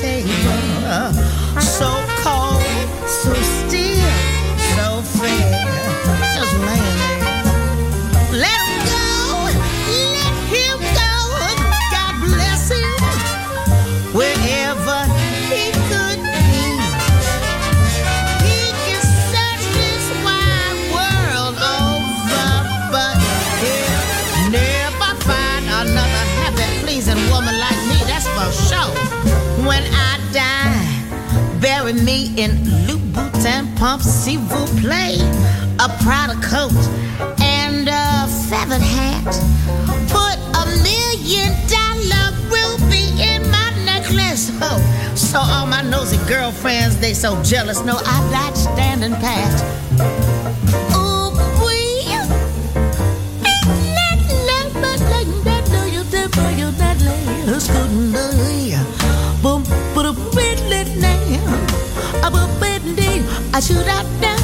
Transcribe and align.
table. 0.00 0.30
Uh, 0.86 1.12
so 1.60 2.17
me 32.08 32.32
in 32.42 32.50
and 33.44 33.68
pumps, 33.76 34.06
s'il 34.06 34.38
vous 34.38 34.66
plaît. 34.80 35.20
A 35.78 35.88
Prada 36.02 36.34
coat 36.40 36.72
and 37.40 37.86
a 37.86 38.26
feathered 38.48 38.80
hat. 38.80 39.24
Put 40.08 40.36
a 40.60 40.64
million 40.88 41.52
dollar 41.76 42.26
ruby 42.54 43.04
in 43.20 43.42
my 43.50 43.68
necklace. 43.84 44.50
Oh, 44.62 44.80
so 45.14 45.38
all 45.38 45.66
my 45.66 45.82
nosy 45.82 46.18
girlfriends, 46.26 46.96
they 46.96 47.12
so 47.12 47.40
jealous. 47.42 47.84
No, 47.84 47.96
I'm 48.04 48.30
not 48.32 48.56
standing 48.56 49.12
past. 49.20 50.27
I 63.54 63.60
should 63.60 63.76
have 63.86 64.20
done. 64.20 64.37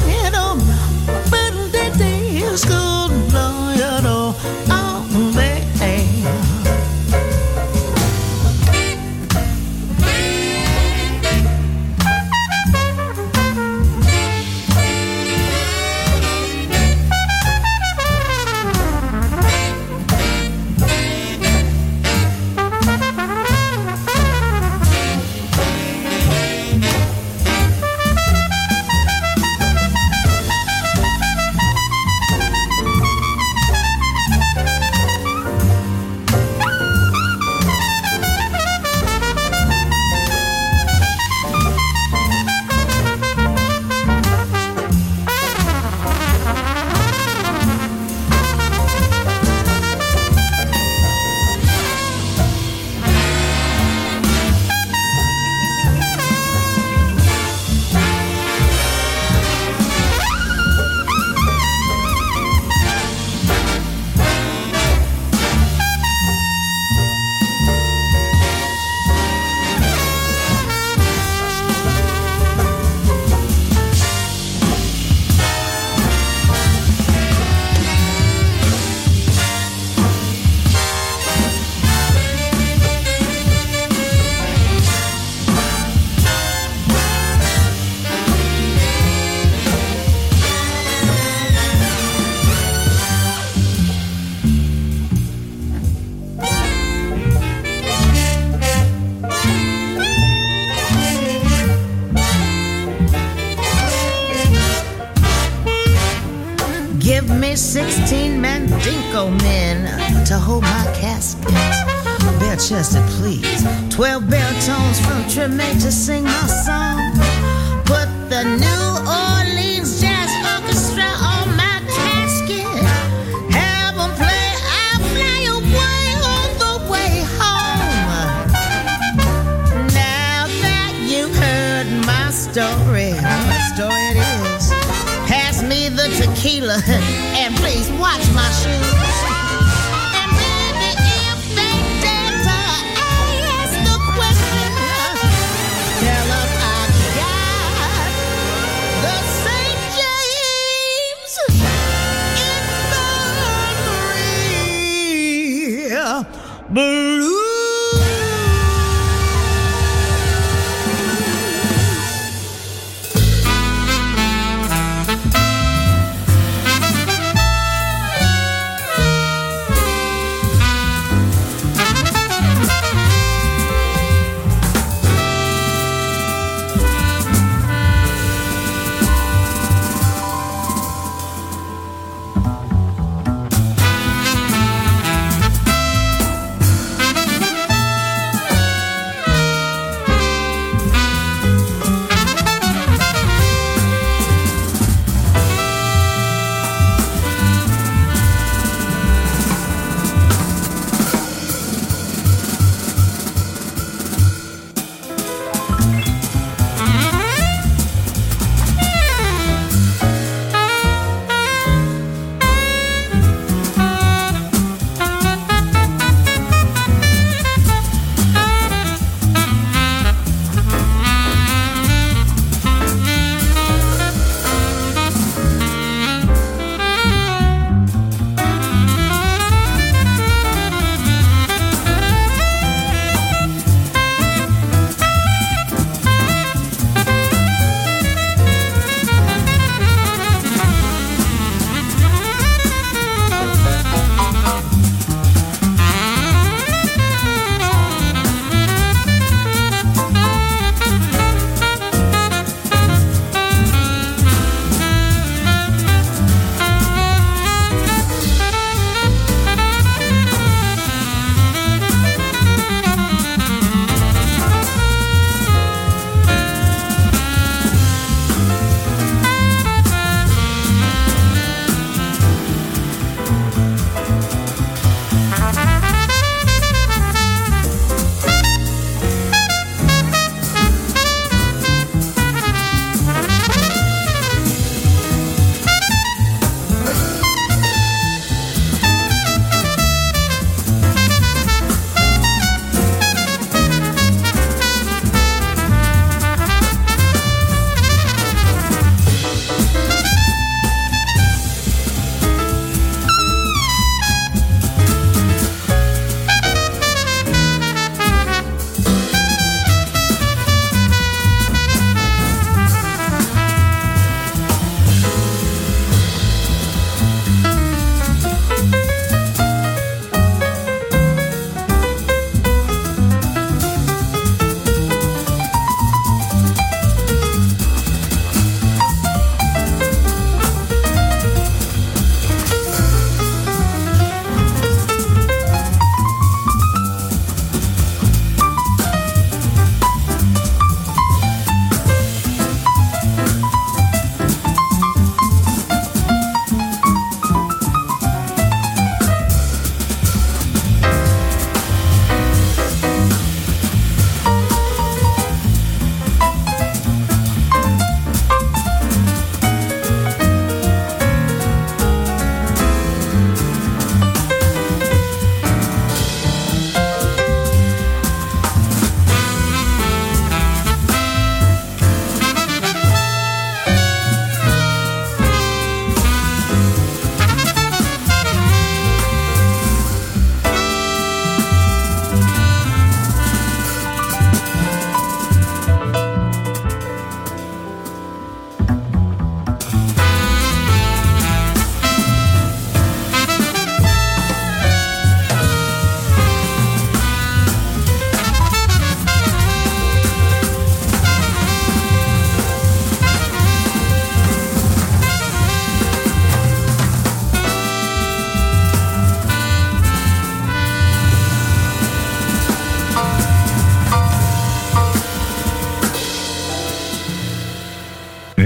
Blue. 156.69 157.44